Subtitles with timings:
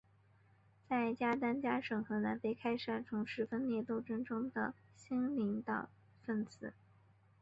[0.89, 5.89] 在加丹加省和南非开赛从事分裂斗争中的新的领导
[6.25, 6.73] 班子。